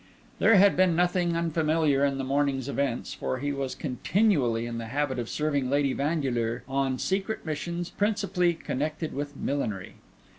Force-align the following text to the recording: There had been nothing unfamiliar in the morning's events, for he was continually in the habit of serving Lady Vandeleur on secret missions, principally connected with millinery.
There 0.39 0.55
had 0.55 0.75
been 0.75 0.95
nothing 0.95 1.37
unfamiliar 1.37 2.03
in 2.03 2.17
the 2.17 2.23
morning's 2.23 2.67
events, 2.67 3.13
for 3.13 3.37
he 3.37 3.51
was 3.51 3.75
continually 3.75 4.65
in 4.65 4.79
the 4.79 4.87
habit 4.87 5.19
of 5.19 5.29
serving 5.29 5.69
Lady 5.69 5.93
Vandeleur 5.93 6.63
on 6.67 6.97
secret 6.97 7.45
missions, 7.45 7.91
principally 7.91 8.55
connected 8.55 9.13
with 9.13 9.37
millinery. 9.37 9.93